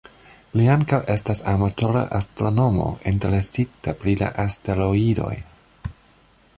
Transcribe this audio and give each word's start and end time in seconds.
Li 0.59 0.63
ankaŭ 0.75 0.99
estas 1.15 1.41
amatora 1.51 2.01
astronomo 2.21 2.87
interesita 3.13 3.95
pri 4.03 4.17
la 4.23 4.31
asteroidoj. 4.47 5.33